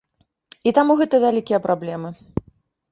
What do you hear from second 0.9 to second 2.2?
гэта вялікія праблемы.